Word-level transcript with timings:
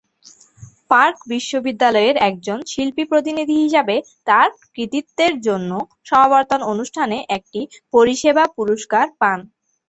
Park 0.91 1.17
বিশ্ববিদ্যালয়ের 1.31 2.15
একজন 2.29 2.59
শিল্পী 2.71 3.03
প্রতিনিধি 3.11 3.55
হিসাবে 3.63 3.95
তার 4.27 4.47
কৃতিত্বের 4.75 5.33
জন্য 5.47 5.71
সমাবর্তন 6.05 6.59
অনুষ্ঠানে 6.71 7.17
একটি 7.37 7.61
পরিষেবা 7.93 8.43
পুরস্কার 8.57 9.05
পান। 9.21 9.39